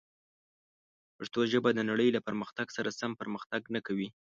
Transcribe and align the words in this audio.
پښتو 1.17 1.39
ژبه 1.51 1.69
د 1.73 1.79
نړۍ 1.89 2.09
له 2.15 2.21
پرمختګ 2.27 2.67
سره 2.77 2.89
سم 2.99 3.11
پرمختګ 3.21 3.61
نه 3.75 3.79
کوي. 3.87 4.07